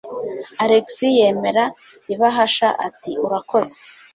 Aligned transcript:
Alex 0.63 0.89
yemera 1.17 1.63
ibahasha 2.13 2.67
ati: 2.87 3.11
"Urakoze." 3.25 3.77